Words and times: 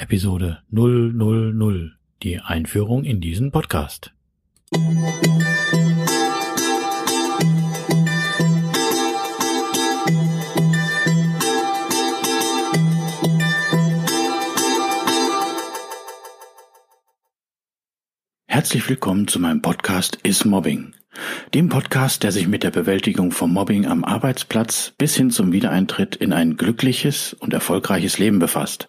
Episode 0.00 0.62
000, 0.70 1.92
die 2.22 2.40
Einführung 2.40 3.04
in 3.04 3.20
diesen 3.20 3.52
Podcast. 3.52 4.14
Herzlich 18.46 18.88
willkommen 18.88 19.28
zu 19.28 19.38
meinem 19.38 19.60
Podcast 19.60 20.18
Is 20.22 20.46
Mobbing, 20.46 20.94
dem 21.52 21.68
Podcast, 21.68 22.22
der 22.22 22.32
sich 22.32 22.48
mit 22.48 22.62
der 22.62 22.70
Bewältigung 22.70 23.32
von 23.32 23.52
Mobbing 23.52 23.84
am 23.84 24.04
Arbeitsplatz 24.04 24.94
bis 24.96 25.14
hin 25.14 25.30
zum 25.30 25.52
Wiedereintritt 25.52 26.16
in 26.16 26.32
ein 26.32 26.56
glückliches 26.56 27.34
und 27.34 27.52
erfolgreiches 27.52 28.18
Leben 28.18 28.38
befasst. 28.38 28.88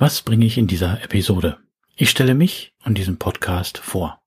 Was 0.00 0.22
bringe 0.22 0.46
ich 0.46 0.56
in 0.56 0.66
dieser 0.66 1.04
Episode? 1.04 1.58
Ich 1.94 2.08
stelle 2.08 2.34
mich 2.34 2.72
und 2.86 2.96
diesen 2.96 3.18
Podcast 3.18 3.76
vor. 3.76 4.22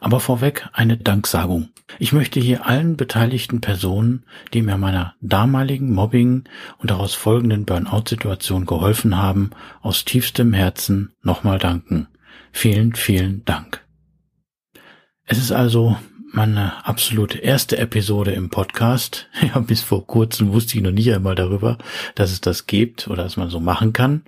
Aber 0.00 0.18
vorweg 0.18 0.68
eine 0.72 0.96
Danksagung. 0.96 1.68
Ich 2.00 2.12
möchte 2.12 2.40
hier 2.40 2.66
allen 2.66 2.96
beteiligten 2.96 3.60
Personen, 3.60 4.24
die 4.52 4.62
mir 4.62 4.76
meiner 4.78 5.14
damaligen 5.20 5.92
Mobbing 5.92 6.42
und 6.78 6.90
daraus 6.90 7.14
folgenden 7.14 7.66
Burnout-Situation 7.66 8.66
geholfen 8.66 9.16
haben, 9.16 9.50
aus 9.80 10.04
tiefstem 10.04 10.52
Herzen 10.52 11.12
nochmal 11.22 11.60
danken. 11.60 12.08
Vielen, 12.50 12.92
vielen 12.96 13.44
Dank. 13.44 13.86
Es 15.24 15.38
ist 15.38 15.52
also 15.52 15.96
meine 16.32 16.86
absolute 16.86 17.38
erste 17.38 17.76
Episode 17.78 18.32
im 18.32 18.50
Podcast. 18.50 19.28
Ja, 19.42 19.58
bis 19.58 19.82
vor 19.82 20.06
kurzem 20.06 20.52
wusste 20.52 20.76
ich 20.76 20.82
noch 20.82 20.92
nicht 20.92 21.12
einmal 21.12 21.34
darüber, 21.34 21.76
dass 22.14 22.30
es 22.30 22.40
das 22.40 22.66
gibt 22.66 23.08
oder 23.08 23.24
dass 23.24 23.36
man 23.36 23.50
so 23.50 23.60
machen 23.60 23.92
kann. 23.92 24.22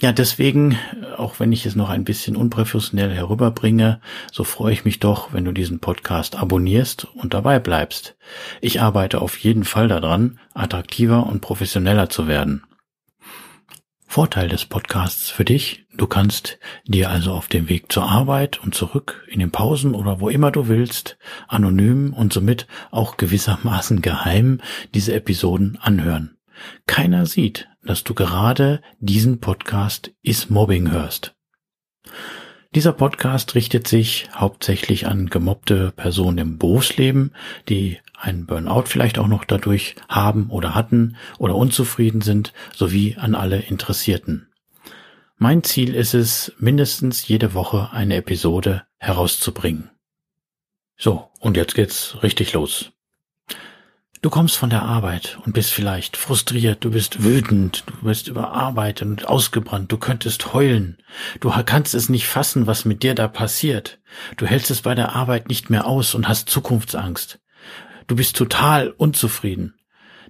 Ja, 0.00 0.12
deswegen, 0.12 0.76
auch 1.16 1.38
wenn 1.38 1.52
ich 1.52 1.64
es 1.64 1.76
noch 1.76 1.88
ein 1.88 2.04
bisschen 2.04 2.36
unprofessionell 2.36 3.14
herüberbringe, 3.14 4.00
so 4.32 4.44
freue 4.44 4.72
ich 4.72 4.84
mich 4.84 4.98
doch, 4.98 5.32
wenn 5.32 5.44
du 5.44 5.52
diesen 5.52 5.78
Podcast 5.78 6.36
abonnierst 6.36 7.06
und 7.14 7.34
dabei 7.34 7.60
bleibst. 7.60 8.16
Ich 8.60 8.80
arbeite 8.82 9.20
auf 9.20 9.38
jeden 9.38 9.64
Fall 9.64 9.88
daran, 9.88 10.38
attraktiver 10.54 11.26
und 11.26 11.40
professioneller 11.40 12.10
zu 12.10 12.26
werden. 12.26 12.64
Vorteil 14.18 14.48
des 14.48 14.64
Podcasts 14.64 15.30
für 15.30 15.44
dich, 15.44 15.86
du 15.96 16.08
kannst 16.08 16.58
dir 16.84 17.08
also 17.08 17.30
auf 17.30 17.46
dem 17.46 17.68
Weg 17.68 17.92
zur 17.92 18.10
Arbeit 18.10 18.60
und 18.60 18.74
zurück 18.74 19.24
in 19.28 19.38
den 19.38 19.52
Pausen 19.52 19.94
oder 19.94 20.18
wo 20.18 20.28
immer 20.28 20.50
du 20.50 20.66
willst, 20.66 21.18
anonym 21.46 22.12
und 22.14 22.32
somit 22.32 22.66
auch 22.90 23.16
gewissermaßen 23.16 24.02
geheim 24.02 24.60
diese 24.92 25.14
Episoden 25.14 25.78
anhören. 25.80 26.36
Keiner 26.88 27.26
sieht, 27.26 27.68
dass 27.84 28.02
du 28.02 28.12
gerade 28.12 28.82
diesen 28.98 29.38
Podcast 29.38 30.10
Is 30.22 30.50
Mobbing 30.50 30.90
hörst. 30.90 31.36
Dieser 32.74 32.92
Podcast 32.92 33.54
richtet 33.54 33.86
sich 33.86 34.28
hauptsächlich 34.34 35.06
an 35.06 35.26
gemobbte 35.30 35.92
Personen 35.92 36.38
im 36.38 36.58
Berufsleben, 36.58 37.34
die 37.68 37.98
einen 38.20 38.46
Burnout 38.46 38.84
vielleicht 38.86 39.18
auch 39.18 39.28
noch 39.28 39.44
dadurch 39.44 39.96
haben 40.08 40.50
oder 40.50 40.74
hatten 40.74 41.16
oder 41.38 41.54
unzufrieden 41.54 42.20
sind, 42.20 42.52
sowie 42.74 43.16
an 43.16 43.34
alle 43.34 43.60
Interessierten. 43.60 44.48
Mein 45.36 45.62
Ziel 45.62 45.94
ist 45.94 46.14
es, 46.14 46.52
mindestens 46.58 47.28
jede 47.28 47.54
Woche 47.54 47.90
eine 47.92 48.16
Episode 48.16 48.84
herauszubringen. 48.96 49.90
So, 50.96 51.30
und 51.38 51.56
jetzt 51.56 51.76
geht's 51.76 52.16
richtig 52.22 52.54
los. 52.54 52.90
Du 54.20 54.30
kommst 54.30 54.56
von 54.56 54.68
der 54.68 54.82
Arbeit 54.82 55.38
und 55.44 55.52
bist 55.52 55.70
vielleicht 55.70 56.16
frustriert, 56.16 56.84
du 56.84 56.90
bist 56.90 57.22
wütend, 57.22 57.84
du 57.86 58.06
bist 58.08 58.26
überarbeitet 58.26 59.06
und 59.06 59.28
ausgebrannt, 59.28 59.92
du 59.92 59.96
könntest 59.96 60.52
heulen. 60.52 60.98
Du 61.38 61.50
kannst 61.50 61.94
es 61.94 62.08
nicht 62.08 62.26
fassen, 62.26 62.66
was 62.66 62.84
mit 62.84 63.04
dir 63.04 63.14
da 63.14 63.28
passiert. 63.28 64.00
Du 64.36 64.44
hältst 64.44 64.72
es 64.72 64.82
bei 64.82 64.96
der 64.96 65.14
Arbeit 65.14 65.48
nicht 65.48 65.70
mehr 65.70 65.86
aus 65.86 66.16
und 66.16 66.26
hast 66.26 66.50
Zukunftsangst. 66.50 67.38
Du 68.08 68.16
bist 68.16 68.36
total 68.36 68.88
unzufrieden. 68.88 69.74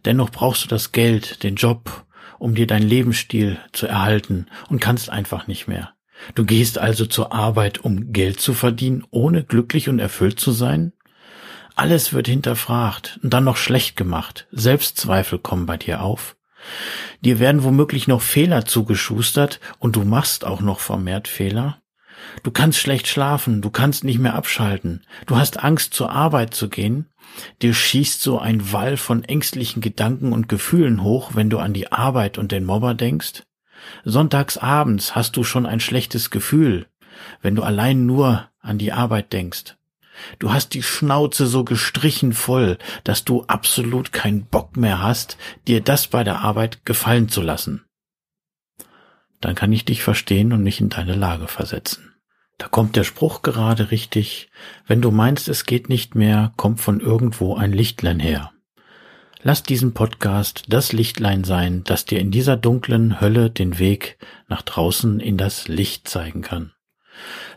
Dennoch 0.04 0.30
brauchst 0.30 0.64
du 0.64 0.68
das 0.68 0.90
Geld, 0.92 1.44
den 1.44 1.54
Job, 1.54 2.04
um 2.38 2.54
dir 2.54 2.66
deinen 2.66 2.88
Lebensstil 2.88 3.58
zu 3.72 3.86
erhalten 3.86 4.46
und 4.68 4.80
kannst 4.80 5.10
einfach 5.10 5.46
nicht 5.46 5.68
mehr. 5.68 5.94
Du 6.34 6.44
gehst 6.44 6.78
also 6.78 7.06
zur 7.06 7.32
Arbeit, 7.32 7.78
um 7.78 8.12
Geld 8.12 8.40
zu 8.40 8.52
verdienen, 8.52 9.06
ohne 9.10 9.44
glücklich 9.44 9.88
und 9.88 10.00
erfüllt 10.00 10.40
zu 10.40 10.50
sein? 10.50 10.92
Alles 11.76 12.12
wird 12.12 12.26
hinterfragt 12.26 13.20
und 13.22 13.32
dann 13.32 13.44
noch 13.44 13.56
schlecht 13.56 13.96
gemacht. 13.96 14.48
Selbstzweifel 14.50 15.38
kommen 15.38 15.66
bei 15.66 15.76
dir 15.76 16.02
auf. 16.02 16.36
Dir 17.20 17.38
werden 17.38 17.62
womöglich 17.62 18.08
noch 18.08 18.20
Fehler 18.20 18.64
zugeschustert 18.64 19.60
und 19.78 19.94
du 19.94 20.04
machst 20.04 20.44
auch 20.44 20.60
noch 20.60 20.80
vermehrt 20.80 21.28
Fehler. 21.28 21.80
Du 22.42 22.50
kannst 22.50 22.78
schlecht 22.78 23.06
schlafen, 23.06 23.62
du 23.62 23.70
kannst 23.70 24.04
nicht 24.04 24.18
mehr 24.18 24.34
abschalten, 24.34 25.02
du 25.26 25.36
hast 25.36 25.62
Angst 25.62 25.94
zur 25.94 26.10
Arbeit 26.10 26.54
zu 26.54 26.68
gehen, 26.68 27.06
dir 27.62 27.74
schießt 27.74 28.22
so 28.22 28.38
ein 28.38 28.72
Wall 28.72 28.96
von 28.96 29.24
ängstlichen 29.24 29.82
Gedanken 29.82 30.32
und 30.32 30.48
Gefühlen 30.48 31.02
hoch, 31.02 31.32
wenn 31.34 31.50
du 31.50 31.58
an 31.58 31.72
die 31.72 31.92
Arbeit 31.92 32.38
und 32.38 32.52
den 32.52 32.64
Mobber 32.64 32.94
denkst. 32.94 33.42
Sonntags 34.04 34.56
abends 34.56 35.14
hast 35.14 35.36
du 35.36 35.44
schon 35.44 35.66
ein 35.66 35.80
schlechtes 35.80 36.30
Gefühl, 36.30 36.86
wenn 37.42 37.54
du 37.54 37.62
allein 37.62 38.06
nur 38.06 38.48
an 38.60 38.78
die 38.78 38.92
Arbeit 38.92 39.32
denkst. 39.32 39.76
Du 40.38 40.52
hast 40.52 40.74
die 40.74 40.82
Schnauze 40.82 41.46
so 41.46 41.64
gestrichen 41.64 42.32
voll, 42.32 42.78
dass 43.04 43.24
du 43.24 43.44
absolut 43.44 44.12
keinen 44.12 44.46
Bock 44.46 44.76
mehr 44.76 45.00
hast, 45.00 45.36
dir 45.66 45.80
das 45.80 46.08
bei 46.08 46.24
der 46.24 46.40
Arbeit 46.40 46.84
gefallen 46.84 47.28
zu 47.28 47.40
lassen. 47.40 47.84
Dann 49.40 49.54
kann 49.54 49.72
ich 49.72 49.84
dich 49.84 50.02
verstehen 50.02 50.52
und 50.52 50.62
mich 50.62 50.80
in 50.80 50.88
deine 50.88 51.14
Lage 51.14 51.46
versetzen. 51.46 52.07
Da 52.58 52.66
kommt 52.66 52.96
der 52.96 53.04
Spruch 53.04 53.42
gerade 53.42 53.92
richtig, 53.92 54.50
wenn 54.86 55.00
du 55.00 55.12
meinst, 55.12 55.48
es 55.48 55.64
geht 55.64 55.88
nicht 55.88 56.16
mehr, 56.16 56.52
kommt 56.56 56.80
von 56.80 56.98
irgendwo 57.00 57.54
ein 57.54 57.72
Lichtlein 57.72 58.18
her. 58.18 58.50
Lass 59.42 59.62
diesen 59.62 59.94
Podcast 59.94 60.64
das 60.68 60.92
Lichtlein 60.92 61.44
sein, 61.44 61.84
das 61.84 62.04
dir 62.04 62.18
in 62.18 62.32
dieser 62.32 62.56
dunklen 62.56 63.20
Hölle 63.20 63.50
den 63.50 63.78
Weg 63.78 64.18
nach 64.48 64.62
draußen 64.62 65.20
in 65.20 65.36
das 65.36 65.68
Licht 65.68 66.08
zeigen 66.08 66.42
kann. 66.42 66.72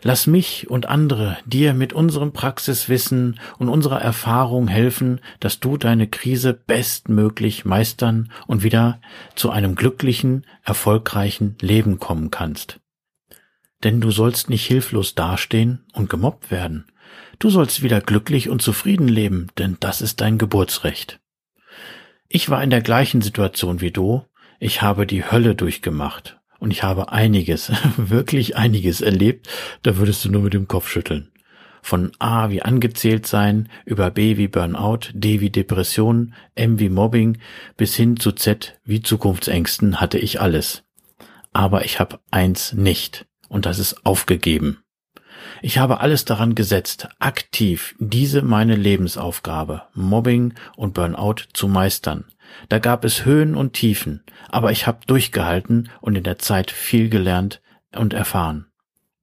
Lass 0.02 0.26
mich 0.26 0.70
und 0.70 0.86
andere 0.86 1.36
dir 1.46 1.74
mit 1.74 1.92
unserem 1.92 2.32
Praxiswissen 2.32 3.38
und 3.58 3.68
unserer 3.68 4.00
Erfahrung 4.00 4.68
helfen, 4.68 5.20
dass 5.40 5.60
du 5.60 5.76
deine 5.76 6.08
Krise 6.08 6.54
bestmöglich 6.54 7.64
meistern 7.64 8.30
und 8.46 8.62
wieder 8.62 9.00
zu 9.34 9.50
einem 9.50 9.74
glücklichen, 9.74 10.46
erfolgreichen 10.64 11.56
Leben 11.60 11.98
kommen 11.98 12.30
kannst. 12.30 12.81
Denn 13.84 14.00
du 14.00 14.10
sollst 14.10 14.50
nicht 14.50 14.66
hilflos 14.66 15.14
dastehen 15.14 15.84
und 15.92 16.08
gemobbt 16.08 16.50
werden. 16.50 16.86
Du 17.38 17.50
sollst 17.50 17.82
wieder 17.82 18.00
glücklich 18.00 18.48
und 18.48 18.62
zufrieden 18.62 19.08
leben, 19.08 19.48
denn 19.58 19.76
das 19.80 20.00
ist 20.00 20.20
dein 20.20 20.38
Geburtsrecht. 20.38 21.20
Ich 22.28 22.48
war 22.48 22.62
in 22.62 22.70
der 22.70 22.82
gleichen 22.82 23.20
Situation 23.20 23.80
wie 23.80 23.90
du, 23.90 24.24
ich 24.58 24.80
habe 24.80 25.06
die 25.06 25.28
Hölle 25.28 25.54
durchgemacht 25.54 26.38
und 26.60 26.70
ich 26.70 26.82
habe 26.84 27.10
einiges, 27.10 27.72
wirklich 27.96 28.56
einiges 28.56 29.00
erlebt, 29.00 29.48
da 29.82 29.96
würdest 29.96 30.24
du 30.24 30.30
nur 30.30 30.42
mit 30.42 30.54
dem 30.54 30.68
Kopf 30.68 30.88
schütteln. 30.88 31.32
Von 31.82 32.12
A 32.20 32.50
wie 32.50 32.62
angezählt 32.62 33.26
sein, 33.26 33.68
über 33.84 34.12
B 34.12 34.36
wie 34.36 34.46
Burnout, 34.46 35.10
D 35.12 35.40
wie 35.40 35.50
Depression, 35.50 36.32
M 36.54 36.78
wie 36.78 36.88
Mobbing, 36.88 37.38
bis 37.76 37.96
hin 37.96 38.16
zu 38.16 38.30
Z 38.30 38.78
wie 38.84 39.02
Zukunftsängsten 39.02 40.00
hatte 40.00 40.18
ich 40.18 40.40
alles. 40.40 40.84
Aber 41.52 41.84
ich 41.84 41.98
habe 41.98 42.20
eins 42.30 42.72
nicht, 42.72 43.26
und 43.52 43.66
das 43.66 43.78
ist 43.78 44.06
aufgegeben. 44.06 44.78
Ich 45.60 45.78
habe 45.78 46.00
alles 46.00 46.24
daran 46.24 46.54
gesetzt, 46.54 47.08
aktiv 47.18 47.94
diese 47.98 48.42
meine 48.42 48.74
Lebensaufgabe, 48.74 49.82
Mobbing 49.94 50.54
und 50.76 50.94
Burnout 50.94 51.44
zu 51.52 51.68
meistern. 51.68 52.24
Da 52.68 52.78
gab 52.78 53.04
es 53.04 53.24
Höhen 53.24 53.54
und 53.54 53.74
Tiefen, 53.74 54.24
aber 54.48 54.72
ich 54.72 54.86
habe 54.86 55.06
durchgehalten 55.06 55.90
und 56.00 56.16
in 56.16 56.24
der 56.24 56.38
Zeit 56.38 56.70
viel 56.70 57.10
gelernt 57.10 57.60
und 57.94 58.14
erfahren. 58.14 58.66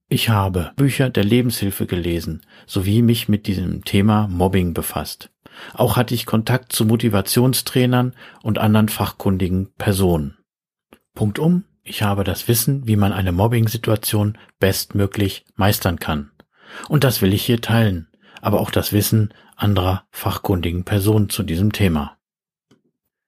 Ich 0.08 0.28
habe 0.28 0.72
Bücher 0.76 1.10
der 1.10 1.24
Lebenshilfe 1.24 1.86
gelesen, 1.86 2.42
sowie 2.66 3.02
mich 3.02 3.28
mit 3.28 3.46
diesem 3.46 3.84
Thema 3.84 4.28
Mobbing 4.28 4.74
befasst. 4.74 5.30
Auch 5.74 5.96
hatte 5.96 6.14
ich 6.14 6.26
Kontakt 6.26 6.72
zu 6.72 6.84
Motivationstrainern 6.84 8.14
und 8.42 8.58
anderen 8.58 8.88
fachkundigen 8.88 9.72
Personen. 9.74 10.36
Punktum, 11.14 11.64
ich 11.90 12.02
habe 12.02 12.22
das 12.22 12.46
Wissen, 12.46 12.86
wie 12.86 12.94
man 12.94 13.12
eine 13.12 13.32
Mobbing-Situation 13.32 14.38
bestmöglich 14.60 15.44
meistern 15.56 15.98
kann. 15.98 16.30
Und 16.88 17.02
das 17.02 17.20
will 17.20 17.34
ich 17.34 17.44
hier 17.44 17.60
teilen, 17.60 18.06
aber 18.40 18.60
auch 18.60 18.70
das 18.70 18.92
Wissen 18.92 19.34
anderer 19.56 20.04
fachkundigen 20.12 20.84
Personen 20.84 21.30
zu 21.30 21.42
diesem 21.42 21.72
Thema. 21.72 22.16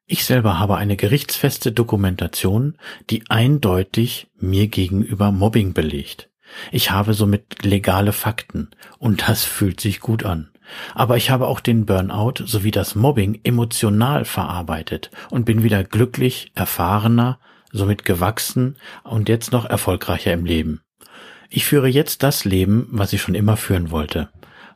Ich 0.07 0.25
selber 0.25 0.61
habe 0.61 0.77
eine 0.77 0.97
gerichtsfeste 0.97 1.73
Dokumentation, 1.73 2.79
die 3.11 3.29
eindeutig 3.29 4.31
mir 4.39 4.69
gegenüber 4.69 5.33
Mobbing 5.33 5.73
belegt. 5.73 6.31
Ich 6.71 6.93
habe 6.93 7.15
somit 7.15 7.65
legale 7.65 8.13
Fakten 8.13 8.71
und 8.99 9.29
das 9.29 9.45
fühlt 9.45 9.81
sich 9.81 9.99
gut 9.99 10.25
an. 10.25 10.51
Aber 10.95 11.17
ich 11.17 11.31
habe 11.31 11.49
auch 11.49 11.59
den 11.59 11.85
Burnout 11.85 12.45
sowie 12.45 12.71
das 12.71 12.95
Mobbing 12.95 13.41
emotional 13.43 14.25
verarbeitet 14.25 15.11
und 15.31 15.47
bin 15.47 15.65
wieder 15.65 15.83
glücklich, 15.83 16.53
erfahrener, 16.55 17.41
somit 17.73 18.05
gewachsen 18.05 18.77
und 19.03 19.29
jetzt 19.29 19.53
noch 19.53 19.65
erfolgreicher 19.65 20.33
im 20.33 20.45
Leben. 20.45 20.83
Ich 21.51 21.67
führe 21.67 21.89
jetzt 21.89 22.23
das 22.23 22.45
Leben, 22.45 22.87
was 22.91 23.13
ich 23.13 23.21
schon 23.21 23.35
immer 23.35 23.57
führen 23.57 23.91
wollte. 23.91 24.31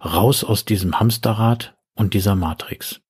Raus 0.05 0.45
aus 0.45 0.65
diesem 0.65 0.99
Hamsterrad 0.99 1.75
und 1.95 2.15
dieser 2.15 2.35
Matrix. 2.35 3.01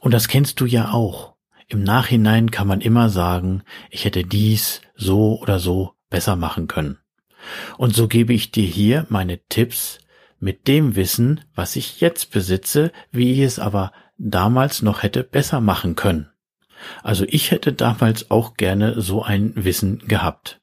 Und 0.00 0.12
das 0.12 0.28
kennst 0.28 0.60
du 0.60 0.66
ja 0.66 0.90
auch. 0.90 1.34
Im 1.68 1.82
Nachhinein 1.82 2.50
kann 2.50 2.66
man 2.66 2.80
immer 2.80 3.08
sagen, 3.10 3.62
ich 3.90 4.04
hätte 4.04 4.24
dies 4.24 4.82
so 4.94 5.40
oder 5.40 5.58
so 5.58 5.94
besser 6.10 6.36
machen 6.36 6.66
können. 6.66 6.98
Und 7.78 7.94
so 7.94 8.08
gebe 8.08 8.32
ich 8.32 8.50
dir 8.50 8.66
hier 8.66 9.06
meine 9.08 9.38
Tipps 9.48 9.98
mit 10.38 10.68
dem 10.68 10.96
Wissen, 10.96 11.40
was 11.54 11.76
ich 11.76 12.00
jetzt 12.00 12.32
besitze, 12.32 12.92
wie 13.10 13.32
ich 13.32 13.40
es 13.40 13.58
aber 13.58 13.92
damals 14.18 14.82
noch 14.82 15.02
hätte 15.02 15.24
besser 15.24 15.60
machen 15.60 15.96
können. 15.96 16.28
Also 17.02 17.24
ich 17.28 17.50
hätte 17.50 17.72
damals 17.72 18.30
auch 18.30 18.56
gerne 18.56 19.00
so 19.00 19.22
ein 19.22 19.52
Wissen 19.54 19.98
gehabt. 20.06 20.60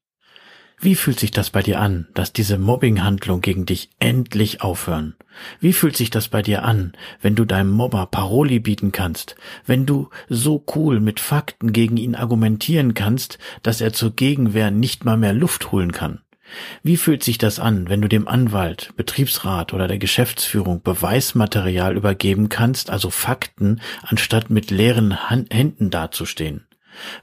Wie 0.83 0.95
fühlt 0.95 1.19
sich 1.19 1.29
das 1.29 1.51
bei 1.51 1.61
dir 1.61 1.79
an, 1.79 2.07
dass 2.15 2.33
diese 2.33 2.57
Mobbinghandlung 2.57 3.41
gegen 3.41 3.67
dich 3.67 3.91
endlich 3.99 4.63
aufhören? 4.63 5.15
Wie 5.59 5.73
fühlt 5.73 5.95
sich 5.95 6.09
das 6.09 6.27
bei 6.27 6.41
dir 6.41 6.63
an, 6.63 6.93
wenn 7.21 7.35
du 7.35 7.45
deinem 7.45 7.69
Mobber 7.69 8.07
Paroli 8.07 8.59
bieten 8.59 8.91
kannst, 8.91 9.35
wenn 9.67 9.85
du 9.85 10.09
so 10.27 10.65
cool 10.75 10.99
mit 10.99 11.19
Fakten 11.19 11.71
gegen 11.71 11.97
ihn 11.97 12.15
argumentieren 12.15 12.95
kannst, 12.95 13.37
dass 13.61 13.79
er 13.79 13.93
zur 13.93 14.15
Gegenwehr 14.15 14.71
nicht 14.71 15.05
mal 15.05 15.17
mehr 15.17 15.33
Luft 15.33 15.71
holen 15.71 15.91
kann? 15.91 16.21
Wie 16.83 16.97
fühlt 16.97 17.23
sich 17.23 17.37
das 17.37 17.59
an, 17.59 17.89
wenn 17.89 18.01
du 18.01 18.07
dem 18.07 18.27
Anwalt, 18.27 18.93
Betriebsrat 18.95 19.73
oder 19.73 19.87
der 19.87 19.99
Geschäftsführung 19.99 20.81
Beweismaterial 20.81 21.95
übergeben 21.95 22.49
kannst, 22.49 22.89
also 22.89 23.09
Fakten, 23.09 23.81
anstatt 24.01 24.49
mit 24.49 24.71
leeren 24.71 25.29
Händen 25.29 25.89
dazustehen? 25.89 26.67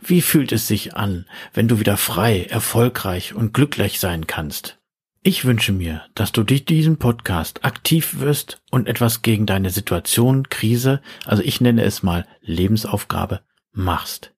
Wie 0.01 0.23
fühlt 0.23 0.53
es 0.53 0.67
sich 0.67 0.97
an, 0.97 1.27
wenn 1.53 1.69
du 1.69 1.79
wieder 1.79 1.97
frei, 1.97 2.45
erfolgreich 2.45 3.35
und 3.35 3.53
glücklich 3.53 4.01
sein 4.01 4.27
kannst? 4.27 4.79
Ich 5.23 5.45
wünsche 5.45 5.73
mir, 5.73 6.03
dass 6.15 6.33
du 6.33 6.43
durch 6.43 6.65
diesen 6.65 6.97
Podcast 6.97 7.65
aktiv 7.65 8.21
wirst 8.21 8.63
und 8.71 8.89
etwas 8.89 9.23
gegen 9.23 9.47
deine 9.47 9.71
Situation, 9.71 10.49
Krise, 10.49 11.03
also 11.27 11.43
ich 11.43 11.61
nenne 11.61 11.83
es 11.83 12.03
mal 12.03 12.27
Lebensaufgabe, 12.41 13.41
machst 13.73 14.33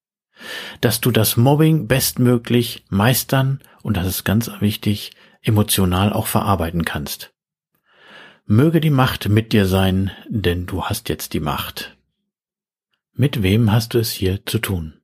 dass 0.81 1.00
du 1.00 1.10
das 1.10 1.37
Mobbing 1.37 1.87
bestmöglich 1.87 2.84
meistern 2.88 3.60
und 3.82 3.96
das 3.96 4.06
ist 4.06 4.25
ganz 4.25 4.50
wichtig, 4.60 5.12
emotional 5.42 6.12
auch 6.12 6.26
verarbeiten 6.26 6.84
kannst. 6.84 7.32
Möge 8.46 8.81
die 8.81 8.90
Macht 8.90 9.28
mit 9.28 9.52
dir 9.52 9.66
sein, 9.66 10.10
denn 10.28 10.66
du 10.66 10.84
hast 10.84 11.08
jetzt 11.08 11.34
die 11.34 11.40
Macht. 11.40 11.96
Mit 13.12 13.42
wem 13.42 13.70
hast 13.70 13.94
du 13.94 13.98
es 13.98 14.10
hier 14.10 14.44
zu 14.46 14.58
tun? 14.58 14.94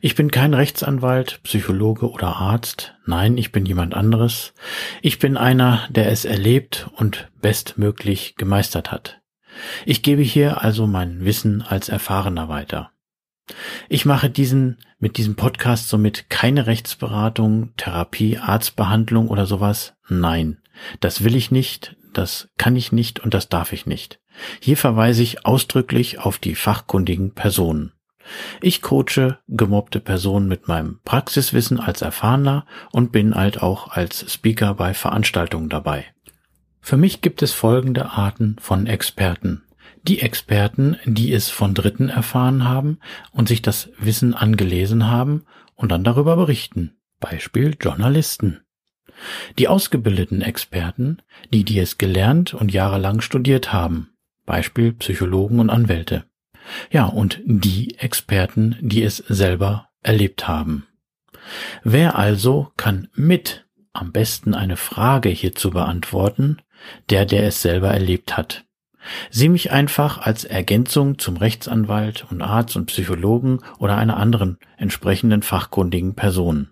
Ich 0.00 0.14
bin 0.14 0.30
kein 0.30 0.54
Rechtsanwalt, 0.54 1.40
Psychologe 1.44 2.10
oder 2.10 2.36
Arzt. 2.36 2.94
Nein, 3.06 3.38
ich 3.38 3.52
bin 3.52 3.64
jemand 3.64 3.94
anderes. 3.94 4.52
Ich 5.00 5.18
bin 5.18 5.36
einer, 5.36 5.86
der 5.88 6.10
es 6.10 6.24
erlebt 6.24 6.90
und 6.96 7.30
bestmöglich 7.40 8.34
gemeistert 8.36 8.92
hat. 8.92 9.20
Ich 9.86 10.02
gebe 10.02 10.22
hier 10.22 10.62
also 10.62 10.86
mein 10.86 11.24
Wissen 11.24 11.62
als 11.62 11.88
Erfahrener 11.88 12.48
weiter. 12.48 12.90
Ich 13.88 14.06
mache 14.06 14.30
diesen 14.30 14.78
mit 14.98 15.18
diesem 15.18 15.36
Podcast 15.36 15.88
somit 15.88 16.30
keine 16.30 16.66
Rechtsberatung, 16.66 17.74
Therapie, 17.76 18.38
Arztbehandlung 18.38 19.28
oder 19.28 19.46
sowas. 19.46 19.94
Nein, 20.08 20.62
das 21.00 21.24
will 21.24 21.36
ich 21.36 21.50
nicht, 21.50 21.96
das 22.14 22.48
kann 22.56 22.76
ich 22.76 22.92
nicht 22.92 23.20
und 23.20 23.34
das 23.34 23.48
darf 23.48 23.72
ich 23.72 23.86
nicht. 23.86 24.20
Hier 24.60 24.76
verweise 24.76 25.22
ich 25.22 25.44
ausdrücklich 25.44 26.20
auf 26.20 26.38
die 26.38 26.54
fachkundigen 26.54 27.34
Personen. 27.34 27.92
Ich 28.62 28.80
coache 28.80 29.38
gemobbte 29.48 30.00
Personen 30.00 30.48
mit 30.48 30.66
meinem 30.66 31.00
Praxiswissen 31.04 31.78
als 31.78 32.00
Erfahrener 32.00 32.64
und 32.90 33.12
bin 33.12 33.34
halt 33.34 33.62
auch 33.62 33.90
als 33.90 34.32
Speaker 34.32 34.74
bei 34.74 34.94
Veranstaltungen 34.94 35.68
dabei. 35.68 36.06
Für 36.80 36.96
mich 36.96 37.20
gibt 37.20 37.42
es 37.42 37.52
folgende 37.52 38.10
Arten 38.10 38.56
von 38.60 38.86
Experten 38.86 39.63
die 40.06 40.20
Experten, 40.20 40.96
die 41.04 41.32
es 41.32 41.48
von 41.50 41.74
Dritten 41.74 42.08
erfahren 42.08 42.64
haben 42.64 42.98
und 43.32 43.48
sich 43.48 43.62
das 43.62 43.90
Wissen 43.98 44.34
angelesen 44.34 45.06
haben 45.06 45.44
und 45.74 45.90
dann 45.90 46.04
darüber 46.04 46.36
berichten. 46.36 46.96
Beispiel 47.20 47.76
Journalisten. 47.80 48.60
Die 49.58 49.68
ausgebildeten 49.68 50.42
Experten, 50.42 51.22
die, 51.52 51.64
die 51.64 51.78
es 51.78 51.98
gelernt 51.98 52.52
und 52.52 52.72
jahrelang 52.72 53.20
studiert 53.20 53.72
haben. 53.72 54.10
Beispiel 54.44 54.92
Psychologen 54.92 55.60
und 55.60 55.70
Anwälte. 55.70 56.24
Ja, 56.90 57.06
und 57.06 57.40
die 57.44 57.98
Experten, 57.98 58.76
die 58.80 59.02
es 59.02 59.16
selber 59.16 59.88
erlebt 60.02 60.48
haben. 60.48 60.86
Wer 61.82 62.18
also 62.18 62.72
kann 62.76 63.08
mit 63.14 63.66
am 63.92 64.12
besten 64.12 64.54
eine 64.54 64.76
Frage 64.76 65.28
hierzu 65.28 65.70
beantworten? 65.70 66.58
Der, 67.08 67.24
der 67.24 67.44
es 67.44 67.62
selber 67.62 67.90
erlebt 67.90 68.36
hat. 68.36 68.64
Sieh 69.30 69.48
mich 69.48 69.70
einfach 69.70 70.18
als 70.18 70.44
Ergänzung 70.44 71.18
zum 71.18 71.36
Rechtsanwalt 71.36 72.26
und 72.30 72.42
Arzt 72.42 72.76
und 72.76 72.86
Psychologen 72.86 73.60
oder 73.78 73.96
einer 73.96 74.16
anderen 74.16 74.58
entsprechenden 74.76 75.42
fachkundigen 75.42 76.14
Person. 76.14 76.68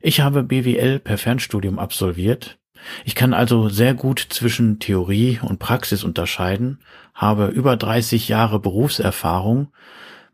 Ich 0.00 0.20
habe 0.20 0.42
BWL 0.42 0.98
per 0.98 1.18
Fernstudium 1.18 1.78
absolviert. 1.78 2.58
Ich 3.04 3.14
kann 3.14 3.34
also 3.34 3.68
sehr 3.68 3.94
gut 3.94 4.26
zwischen 4.30 4.80
Theorie 4.80 5.38
und 5.40 5.60
Praxis 5.60 6.02
unterscheiden, 6.02 6.80
habe 7.14 7.46
über 7.46 7.76
30 7.76 8.28
Jahre 8.28 8.58
Berufserfahrung, 8.58 9.68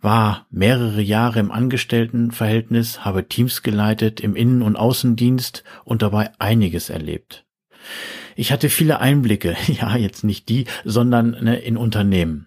war 0.00 0.46
mehrere 0.50 1.02
Jahre 1.02 1.40
im 1.40 1.50
Angestelltenverhältnis, 1.50 3.04
habe 3.04 3.28
Teams 3.28 3.62
geleitet 3.62 4.20
im 4.20 4.36
Innen- 4.36 4.62
und 4.62 4.76
Außendienst 4.76 5.64
und 5.84 6.02
dabei 6.02 6.30
einiges 6.38 6.88
erlebt. 6.88 7.44
Ich 8.38 8.52
hatte 8.52 8.68
viele 8.70 9.00
Einblicke, 9.00 9.56
ja, 9.66 9.96
jetzt 9.96 10.22
nicht 10.22 10.48
die, 10.48 10.66
sondern 10.84 11.32
ne, 11.42 11.56
in 11.56 11.76
Unternehmen. 11.76 12.46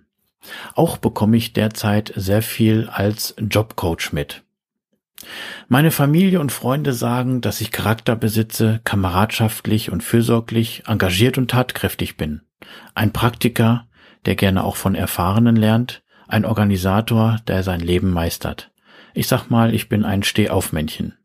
Auch 0.73 0.95
bekomme 0.97 1.35
ich 1.35 1.51
derzeit 1.51 2.13
sehr 2.15 2.41
viel 2.41 2.87
als 2.89 3.35
Jobcoach 3.37 4.13
mit. 4.13 4.41
Meine 5.67 5.91
Familie 5.91 6.39
und 6.39 6.53
Freunde 6.53 6.93
sagen, 6.93 7.41
dass 7.41 7.59
ich 7.59 7.73
Charakter 7.73 8.15
besitze, 8.15 8.79
kameradschaftlich 8.85 9.91
und 9.91 10.01
fürsorglich, 10.01 10.83
engagiert 10.87 11.37
und 11.37 11.51
tatkräftig 11.51 12.15
bin. 12.15 12.41
Ein 12.95 13.11
Praktiker, 13.11 13.85
der 14.25 14.35
gerne 14.35 14.63
auch 14.63 14.77
von 14.77 14.95
Erfahrenen 14.95 15.57
lernt, 15.57 16.03
ein 16.29 16.45
Organisator, 16.45 17.39
der 17.49 17.63
sein 17.63 17.81
Leben 17.81 18.11
meistert. 18.11 18.71
Ich 19.13 19.27
sag 19.27 19.49
mal, 19.49 19.75
ich 19.75 19.89
bin 19.89 20.05
ein 20.05 20.23
Stehaufmännchen. 20.23 21.17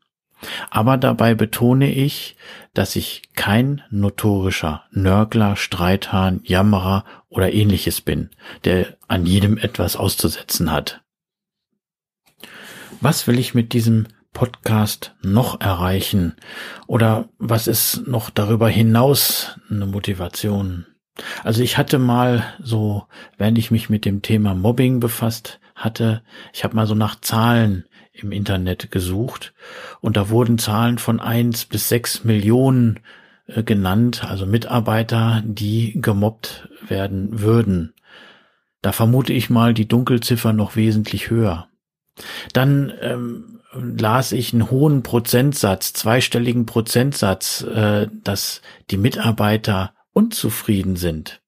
Aber 0.69 0.97
dabei 0.97 1.33
betone 1.33 1.91
ich, 1.91 2.35
dass 2.73 2.95
ich 2.95 3.23
kein 3.35 3.81
notorischer 3.89 4.83
Nörgler, 4.91 5.55
Streithahn, 5.55 6.41
Jammerer 6.43 7.05
oder 7.29 7.53
ähnliches 7.53 8.01
bin, 8.01 8.29
der 8.63 8.97
an 9.07 9.25
jedem 9.25 9.57
etwas 9.57 9.95
auszusetzen 9.95 10.71
hat. 10.71 11.01
Was 13.01 13.27
will 13.27 13.39
ich 13.39 13.53
mit 13.53 13.73
diesem 13.73 14.07
Podcast 14.33 15.15
noch 15.23 15.61
erreichen? 15.61 16.35
Oder 16.85 17.29
was 17.39 17.67
ist 17.67 18.07
noch 18.07 18.29
darüber 18.29 18.69
hinaus 18.69 19.57
eine 19.69 19.87
Motivation? 19.87 20.85
Also 21.43 21.63
ich 21.63 21.79
hatte 21.79 21.97
mal 21.97 22.43
so, 22.61 23.07
während 23.37 23.57
ich 23.57 23.71
mich 23.71 23.89
mit 23.89 24.05
dem 24.05 24.21
Thema 24.21 24.53
Mobbing 24.53 24.99
befasst 24.99 25.59
hatte, 25.73 26.21
ich 26.53 26.63
habe 26.63 26.75
mal 26.75 26.85
so 26.85 26.93
nach 26.93 27.19
Zahlen 27.19 27.85
im 28.21 28.31
Internet 28.31 28.91
gesucht 28.91 29.53
und 30.01 30.17
da 30.17 30.29
wurden 30.29 30.57
Zahlen 30.57 30.97
von 30.97 31.19
eins 31.19 31.65
bis 31.65 31.89
sechs 31.89 32.23
Millionen 32.23 32.99
äh, 33.47 33.63
genannt, 33.63 34.23
also 34.23 34.45
Mitarbeiter, 34.45 35.41
die 35.45 35.99
gemobbt 35.99 36.69
werden 36.87 37.41
würden. 37.41 37.93
Da 38.81 38.91
vermute 38.91 39.33
ich 39.33 39.49
mal 39.49 39.73
die 39.73 39.87
Dunkelziffer 39.87 40.53
noch 40.53 40.75
wesentlich 40.75 41.29
höher. 41.29 41.67
Dann 42.53 42.93
ähm, 43.01 43.59
las 43.73 44.31
ich 44.31 44.53
einen 44.53 44.71
hohen 44.71 45.03
Prozentsatz, 45.03 45.93
zweistelligen 45.93 46.65
Prozentsatz, 46.65 47.63
äh, 47.63 48.07
dass 48.23 48.61
die 48.89 48.97
Mitarbeiter 48.97 49.93
unzufrieden 50.13 50.95
sind. 50.95 51.41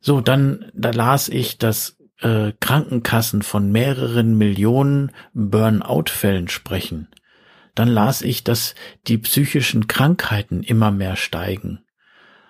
So, 0.00 0.20
dann 0.20 0.70
da 0.74 0.90
las 0.90 1.28
ich, 1.28 1.58
dass 1.58 1.95
äh, 2.20 2.52
Krankenkassen 2.60 3.42
von 3.42 3.70
mehreren 3.70 4.36
Millionen 4.38 5.12
Burnout-Fällen 5.34 6.48
sprechen, 6.48 7.08
dann 7.74 7.88
las 7.88 8.22
ich, 8.22 8.44
dass 8.44 8.74
die 9.06 9.18
psychischen 9.18 9.86
Krankheiten 9.86 10.62
immer 10.62 10.90
mehr 10.90 11.16
steigen. 11.16 11.84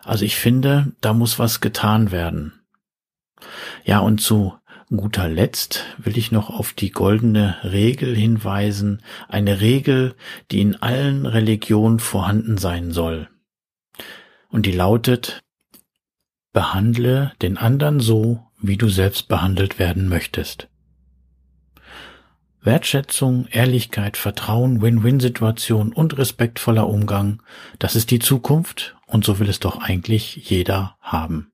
Also 0.05 0.25
ich 0.25 0.37
finde, 0.37 0.93
da 1.01 1.13
muss 1.13 1.39
was 1.39 1.61
getan 1.61 2.13
werden. 2.13 2.61
Ja, 3.85 3.99
und 3.99 4.21
zu 4.21 4.55
guter 4.95 5.29
Letzt 5.29 5.85
will 5.99 6.17
ich 6.17 6.31
noch 6.31 6.49
auf 6.49 6.73
die 6.73 6.91
goldene 6.91 7.57
Regel 7.65 8.15
hinweisen, 8.15 9.03
eine 9.29 9.61
Regel, 9.61 10.15
die 10.53 10.61
in 10.61 10.77
allen 10.77 11.27
Religionen 11.27 11.99
vorhanden 11.99 12.57
sein 12.57 12.93
soll. 12.93 13.29
Und 14.49 14.65
die 14.65 14.73
lautet, 14.73 15.43
behandle 16.53 17.33
den 17.43 17.57
anderen 17.59 17.99
so, 17.99 18.47
wie 18.61 18.77
du 18.77 18.89
selbst 18.89 19.29
behandelt 19.29 19.79
werden 19.79 20.09
möchtest. 20.09 20.69
Wertschätzung, 22.61 23.47
Ehrlichkeit, 23.47 24.17
Vertrauen, 24.17 24.83
Win-Win-Situation 24.83 25.93
und 25.93 26.19
respektvoller 26.19 26.89
Umgang, 26.89 27.43
das 27.79 27.95
ist 27.95 28.11
die 28.11 28.19
Zukunft 28.19 28.97
und 29.07 29.25
so 29.25 29.39
will 29.39 29.49
es 29.49 29.61
doch 29.61 29.79
eigentlich 29.79 30.51
jeder 30.51 30.97
haben. 31.01 31.53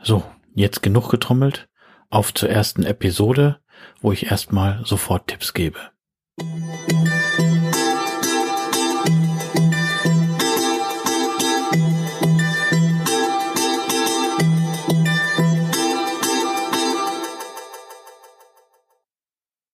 So, 0.00 0.24
jetzt 0.54 0.82
genug 0.82 1.10
getrommelt, 1.10 1.68
auf 2.10 2.32
zur 2.32 2.48
ersten 2.48 2.84
Episode, 2.84 3.58
wo 4.00 4.12
ich 4.12 4.30
erstmal 4.30 4.84
sofort 4.84 5.26
Tipps 5.26 5.52
gebe. 5.52 5.78